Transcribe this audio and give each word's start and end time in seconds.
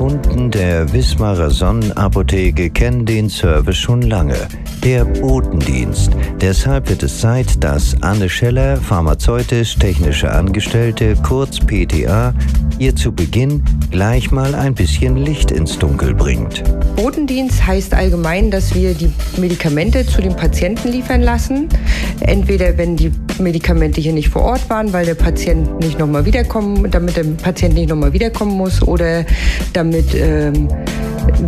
Kunden 0.00 0.50
der 0.50 0.90
Wismarer 0.94 1.50
Sonnenapotheke 1.50 2.70
kennen 2.70 3.04
den 3.04 3.28
Service 3.28 3.76
schon 3.76 4.00
lange. 4.00 4.48
Der 4.82 5.04
Botendienst. 5.04 6.10
Deshalb 6.40 6.88
wird 6.88 7.02
es 7.02 7.20
Zeit, 7.20 7.62
dass 7.62 8.02
Anne 8.02 8.30
Scheller, 8.30 8.78
pharmazeutisch-technische 8.78 10.32
Angestellte, 10.32 11.14
kurz 11.22 11.60
PTA, 11.60 12.32
ihr 12.78 12.96
zu 12.96 13.12
Beginn 13.12 13.62
gleich 13.90 14.30
mal 14.30 14.54
ein 14.54 14.74
bisschen 14.74 15.16
Licht 15.16 15.50
ins 15.50 15.78
Dunkel 15.78 16.14
bringt. 16.14 16.64
Botendienst 16.96 17.66
heißt 17.66 17.92
allgemein, 17.92 18.50
dass 18.50 18.74
wir 18.74 18.94
die 18.94 19.12
Medikamente 19.36 20.06
zu 20.06 20.22
den 20.22 20.34
Patienten 20.34 20.88
liefern 20.88 21.20
lassen. 21.20 21.68
Entweder 22.20 22.78
wenn 22.78 22.96
die 22.96 23.12
Medikamente 23.40 24.00
hier 24.00 24.12
nicht 24.12 24.28
vor 24.28 24.42
Ort 24.42 24.68
waren, 24.70 24.92
weil 24.92 25.06
der 25.06 25.14
Patient 25.14 25.80
nicht 25.80 25.98
nochmal 25.98 26.24
wiederkommen, 26.24 26.90
damit 26.90 27.16
der 27.16 27.24
Patient 27.24 27.74
nicht 27.74 27.88
nochmal 27.88 28.12
wiederkommen 28.12 28.56
muss 28.56 28.82
oder 28.82 29.24
damit 29.72 30.14
ähm, 30.14 30.68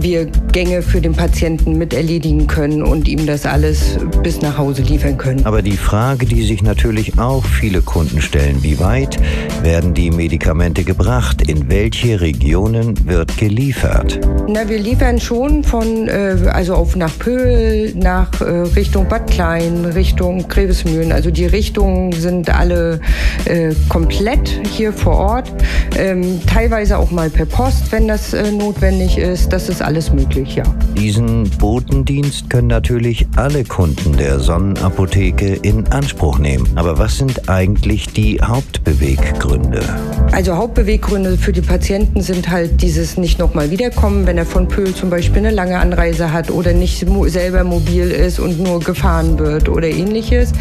wir 0.00 0.26
Gänge 0.52 0.82
für 0.82 1.00
den 1.00 1.14
Patienten 1.14 1.78
mit 1.78 1.94
erledigen 1.94 2.46
können 2.46 2.82
und 2.82 3.08
ihm 3.08 3.26
das 3.26 3.46
alles 3.46 3.98
bis 4.22 4.40
nach 4.42 4.58
Hause 4.58 4.82
liefern 4.82 5.16
können. 5.16 5.44
Aber 5.46 5.62
die 5.62 5.76
Frage, 5.76 6.26
die 6.26 6.42
sich 6.42 6.62
natürlich 6.62 7.18
auch 7.18 7.44
viele 7.44 7.82
Kunden 7.82 8.20
stellen, 8.20 8.62
wie 8.62 8.78
weit 8.78 9.18
werden 9.62 9.94
die 9.94 10.10
Medikamente 10.10 10.84
gebracht? 10.84 11.42
In 11.48 11.68
welche 11.70 12.20
Regionen 12.20 13.06
wird 13.06 13.36
geliefert? 13.38 14.20
Na, 14.48 14.68
wir 14.68 14.78
liefern 14.78 15.20
schon 15.20 15.64
von, 15.64 16.08
äh, 16.08 16.36
also 16.50 16.74
auf 16.74 16.96
nach 16.96 17.16
Pöhl, 17.18 17.94
nach 17.94 18.40
äh, 18.40 18.44
Richtung 18.76 19.08
Bad 19.08 19.30
Klein, 19.30 19.84
Richtung 19.84 20.48
Grevesmühlen. 20.48 21.12
Also 21.12 21.30
die 21.30 21.46
Richtungen 21.46 22.12
sind 22.12 22.50
alle 22.50 23.00
äh, 23.44 23.74
komplett 23.88 24.60
hier 24.70 24.92
vor 24.92 25.16
Ort. 25.16 25.52
Ähm, 25.96 26.40
teilweise 26.46 26.98
auch 26.98 27.10
mal 27.10 27.30
per 27.30 27.46
Post, 27.46 27.92
wenn 27.92 28.08
das 28.08 28.32
äh, 28.32 28.50
notwendig 28.50 29.18
ist. 29.18 29.52
Das 29.52 29.61
ist 29.68 29.82
alles 29.82 30.12
möglich, 30.12 30.56
ja. 30.56 30.64
Diesen 30.96 31.48
Botendienst 31.50 32.50
können 32.50 32.68
natürlich 32.68 33.26
alle 33.36 33.64
Kunden 33.64 34.16
der 34.16 34.40
Sonnenapotheke 34.40 35.54
in 35.62 35.86
Anspruch 35.88 36.38
nehmen. 36.38 36.68
Aber 36.76 36.98
was 36.98 37.18
sind 37.18 37.48
eigentlich 37.48 38.06
die 38.08 38.40
Hauptbeweggründe? 38.40 39.82
Also 40.32 40.56
Hauptbeweggründe 40.56 41.36
für 41.36 41.52
die 41.52 41.60
Patienten 41.60 42.22
sind 42.22 42.50
halt 42.50 42.80
dieses 42.82 43.18
nicht 43.18 43.38
nochmal 43.38 43.70
wiederkommen, 43.70 44.26
wenn 44.26 44.38
er 44.38 44.46
von 44.46 44.68
Pöhl 44.68 44.94
zum 44.94 45.10
Beispiel 45.10 45.38
eine 45.38 45.50
lange 45.50 45.78
Anreise 45.78 46.32
hat 46.32 46.50
oder 46.50 46.72
nicht 46.72 47.06
selber 47.26 47.64
mobil 47.64 48.10
ist 48.10 48.38
und 48.38 48.60
nur 48.60 48.80
gefahren 48.80 49.38
wird 49.38 49.68
oder 49.68 49.88
ähnliches. 49.88 50.52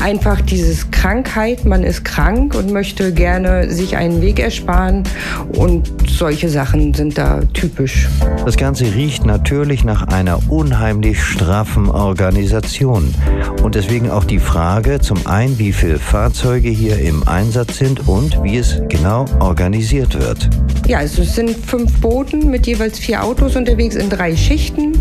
Einfach 0.00 0.40
dieses 0.40 0.90
Krankheit, 0.90 1.64
man 1.64 1.84
ist 1.84 2.04
krank 2.04 2.54
und 2.54 2.72
möchte 2.72 3.12
gerne 3.12 3.70
sich 3.70 3.96
einen 3.96 4.20
Weg 4.20 4.40
ersparen 4.40 5.04
und 5.52 5.92
solche 6.08 6.48
Sachen 6.48 6.94
sind 6.94 7.16
da 7.16 7.40
typisch. 7.52 8.08
Das 8.44 8.56
Ganze 8.56 8.94
riecht 8.94 9.24
natürlich 9.24 9.84
nach 9.84 10.08
einer 10.08 10.38
unheimlich 10.50 11.22
straffen 11.22 11.88
Organisation. 11.88 13.14
Und 13.62 13.74
deswegen 13.74 14.10
auch 14.10 14.24
die 14.24 14.38
Frage 14.38 15.00
zum 15.00 15.26
einen, 15.26 15.58
wie 15.58 15.72
viele 15.72 15.98
Fahrzeuge 15.98 16.68
hier 16.68 16.98
im 16.98 17.26
Einsatz 17.26 17.78
sind 17.78 18.06
und 18.06 18.42
wie 18.42 18.58
es 18.58 18.82
genau 18.88 19.24
organisiert 19.40 20.18
wird. 20.18 20.50
Ja, 20.86 20.98
also 20.98 21.22
es 21.22 21.34
sind 21.34 21.56
fünf 21.56 21.92
Booten 22.00 22.50
mit 22.50 22.66
jeweils 22.66 22.98
vier 22.98 23.24
Autos 23.24 23.56
unterwegs 23.56 23.94
in 23.94 24.10
drei 24.10 24.36
Schichten. 24.36 24.92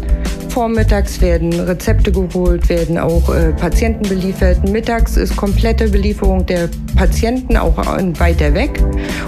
Vormittags 0.53 1.19
werden 1.19 1.51
Rezepte 1.51 2.11
geholt, 2.11 2.69
werden 2.69 2.99
auch 2.99 3.33
äh, 3.33 3.53
Patienten 3.53 4.07
beliefert. 4.07 4.69
Mittags 4.69 5.17
ist 5.17 5.35
komplette 5.35 5.89
Belieferung 5.89 6.45
der 6.45 6.69
Patienten 6.95 7.57
auch 7.57 7.75
weiter 8.19 8.53
weg. 8.53 8.79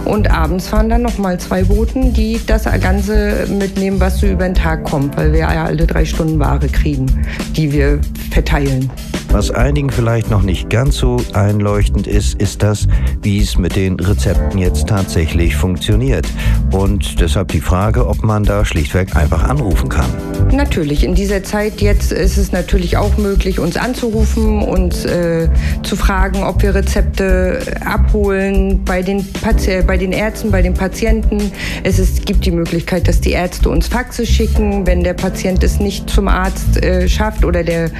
Und 0.05 0.29
abends 0.29 0.67
fahren 0.67 0.87
dann 0.87 1.01
nochmal 1.01 1.39
zwei 1.39 1.63
Booten, 1.63 2.13
die 2.13 2.39
das 2.45 2.65
Ganze 2.79 3.47
mitnehmen, 3.49 3.99
was 3.99 4.19
so 4.19 4.27
über 4.27 4.45
den 4.45 4.53
Tag 4.53 4.83
kommt, 4.83 5.17
weil 5.17 5.33
wir 5.33 5.39
ja 5.39 5.65
alle 5.65 5.87
drei 5.87 6.05
Stunden 6.05 6.37
Ware 6.37 6.67
kriegen, 6.67 7.07
die 7.55 7.73
wir 7.73 7.99
verteilen. 8.29 8.91
Was 9.29 9.51
einigen 9.51 9.89
vielleicht 9.89 10.29
noch 10.31 10.43
nicht 10.43 10.69
ganz 10.69 10.97
so 10.97 11.17
einleuchtend 11.33 12.07
ist, 12.07 12.39
ist 12.41 12.63
das, 12.63 12.87
wie 13.21 13.41
es 13.41 13.57
mit 13.57 13.75
den 13.75 13.99
Rezepten 13.99 14.59
jetzt 14.59 14.87
tatsächlich 14.87 15.55
funktioniert. 15.55 16.27
Und 16.71 17.19
deshalb 17.19 17.49
die 17.49 17.59
Frage, 17.59 18.07
ob 18.07 18.23
man 18.23 18.43
da 18.43 18.63
schlichtweg 18.63 19.15
einfach 19.15 19.43
anrufen 19.43 19.89
kann. 19.89 20.09
Natürlich, 20.51 21.03
in 21.03 21.15
dieser 21.15 21.43
Zeit 21.43 21.81
jetzt 21.81 22.11
ist 22.11 22.37
es 22.37 22.51
natürlich 22.51 22.97
auch 22.97 23.17
möglich, 23.17 23.59
uns 23.59 23.77
anzurufen, 23.77 24.61
uns 24.61 25.05
äh, 25.05 25.49
zu 25.83 25.95
fragen, 25.95 26.43
ob 26.43 26.61
wir 26.61 26.75
Rezepte 26.75 27.59
abholen 27.85 28.83
bei 28.85 29.01
den, 29.01 29.25
Pati 29.33 29.81
bei 29.85 29.97
den 29.97 30.11
Ärzten, 30.11 30.51
bei 30.51 30.61
den 30.61 30.73
Patienten. 30.73 31.51
Es 31.83 31.99
ist, 31.99 32.25
gibt 32.25 32.45
die 32.45 32.51
Möglichkeit, 32.51 33.07
dass 33.07 33.21
die 33.21 33.31
Ärzte 33.31 33.69
uns 33.69 33.87
Faxe 33.87 34.25
schicken, 34.25 34.85
wenn 34.87 35.03
der 35.03 35.13
Patient 35.13 35.63
es 35.63 35.79
nicht 35.79 36.09
zum 36.09 36.27
Arzt 36.27 36.81
äh, 36.83 37.09
schafft 37.09 37.43
oder 37.43 37.63
der 37.63 37.91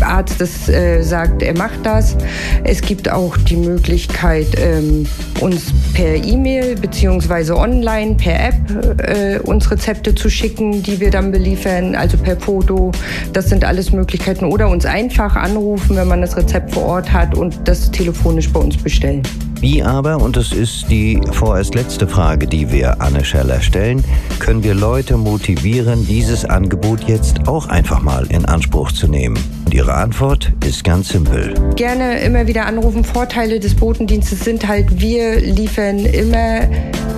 Arzt 0.00 0.40
es 0.40 0.47
äh, 0.68 1.02
sagt, 1.02 1.42
er 1.42 1.56
macht 1.56 1.84
das. 1.84 2.16
Es 2.64 2.80
gibt 2.80 3.10
auch 3.10 3.36
die 3.36 3.56
Möglichkeit, 3.56 4.46
ähm, 4.58 5.06
uns 5.40 5.72
per 5.94 6.14
E-Mail 6.14 6.76
bzw. 6.76 7.52
online, 7.52 8.14
per 8.14 8.48
App 8.48 8.98
äh, 9.06 9.38
uns 9.40 9.70
Rezepte 9.70 10.14
zu 10.14 10.30
schicken, 10.30 10.82
die 10.82 11.00
wir 11.00 11.10
dann 11.10 11.30
beliefern, 11.30 11.94
also 11.94 12.16
per 12.16 12.36
Foto. 12.36 12.92
Das 13.32 13.48
sind 13.48 13.64
alles 13.64 13.92
Möglichkeiten. 13.92 14.44
Oder 14.44 14.68
uns 14.68 14.86
einfach 14.86 15.36
anrufen, 15.36 15.96
wenn 15.96 16.08
man 16.08 16.20
das 16.20 16.36
Rezept 16.36 16.72
vor 16.72 16.84
Ort 16.84 17.12
hat 17.12 17.34
und 17.34 17.56
das 17.64 17.90
telefonisch 17.90 18.50
bei 18.50 18.60
uns 18.60 18.76
bestellen. 18.76 19.22
Wie 19.60 19.82
aber, 19.82 20.22
und 20.22 20.36
das 20.36 20.52
ist 20.52 20.88
die 20.88 21.20
vorerst 21.32 21.74
letzte 21.74 22.06
Frage, 22.06 22.46
die 22.46 22.70
wir 22.70 23.00
Anne 23.00 23.24
Scheller 23.24 23.60
stellen, 23.60 24.04
können 24.38 24.62
wir 24.62 24.72
Leute 24.72 25.16
motivieren, 25.16 26.06
dieses 26.06 26.44
Angebot 26.44 27.02
jetzt 27.08 27.48
auch 27.48 27.68
einfach 27.68 28.00
mal 28.00 28.24
in 28.30 28.44
Anspruch 28.44 28.92
zu 28.92 29.08
nehmen? 29.08 29.36
Und 29.64 29.74
ihre 29.74 29.94
Antwort 29.94 30.52
ist 30.64 30.84
ganz 30.84 31.08
simpel. 31.08 31.54
Gerne 31.74 32.20
immer 32.20 32.46
wieder 32.46 32.66
anrufen. 32.66 33.02
Vorteile 33.02 33.58
des 33.58 33.74
Botendienstes 33.74 34.44
sind 34.44 34.68
halt, 34.68 35.00
wir 35.00 35.40
liefern 35.40 36.04
immer 36.06 36.60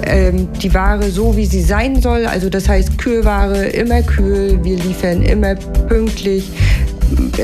ähm, 0.05 0.49
die 0.63 0.73
Ware 0.73 1.11
so, 1.11 1.37
wie 1.37 1.45
sie 1.45 1.61
sein 1.61 2.01
soll. 2.01 2.25
Also 2.25 2.49
das 2.49 2.69
heißt 2.71 2.97
Kühlware 2.97 3.67
immer 3.67 4.01
kühl. 4.01 4.59
Wir 4.65 4.79
liefern 4.79 5.23
immer 5.23 5.57
pünktlich 5.57 6.51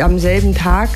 am 0.00 0.18
selben 0.18 0.54
Tag. 0.54 0.88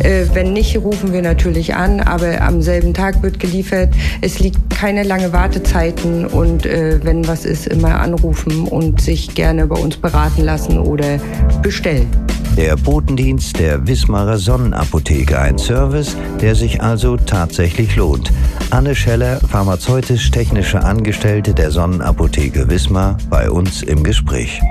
Äh, 0.00 0.26
wenn 0.32 0.52
nicht, 0.52 0.76
rufen 0.76 1.12
wir 1.12 1.22
natürlich 1.22 1.74
an, 1.74 2.00
aber 2.00 2.40
am 2.42 2.62
selben 2.62 2.94
Tag 2.94 3.22
wird 3.22 3.40
geliefert. 3.40 3.90
Es 4.20 4.38
liegt 4.38 4.70
keine 4.70 5.02
lange 5.02 5.32
Wartezeiten 5.32 6.26
und 6.26 6.66
äh, 6.66 7.00
wenn 7.02 7.26
was 7.26 7.44
ist, 7.44 7.66
immer 7.66 8.00
anrufen 8.00 8.66
und 8.68 9.00
sich 9.00 9.34
gerne 9.34 9.66
bei 9.66 9.76
uns 9.76 9.96
beraten 9.96 10.42
lassen 10.42 10.78
oder 10.78 11.18
bestellen. 11.62 12.08
Der 12.56 12.74
Botendienst 12.76 13.58
der 13.58 13.86
Wismarer 13.86 14.38
Sonnenapotheke, 14.38 15.38
ein 15.38 15.58
Service, 15.58 16.16
der 16.40 16.54
sich 16.54 16.82
also 16.82 17.18
tatsächlich 17.18 17.96
lohnt. 17.96 18.32
Anne 18.70 18.94
Scheller, 18.94 19.40
pharmazeutisch-technische 19.40 20.82
Angestellte 20.82 21.52
der 21.52 21.70
Sonnenapotheke 21.70 22.70
Wismar, 22.70 23.18
bei 23.28 23.50
uns 23.50 23.82
im 23.82 24.02
Gespräch. 24.02 24.62